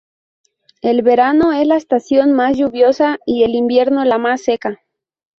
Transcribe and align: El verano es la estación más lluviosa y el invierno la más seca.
El 0.81 1.03
verano 1.03 1.51
es 1.53 1.67
la 1.67 1.75
estación 1.77 2.31
más 2.31 2.57
lluviosa 2.57 3.19
y 3.23 3.43
el 3.43 3.53
invierno 3.53 4.03
la 4.03 4.17
más 4.17 4.41
seca. 4.41 4.81